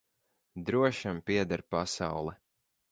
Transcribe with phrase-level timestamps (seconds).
[0.69, 2.39] Drošam pieder pasaule.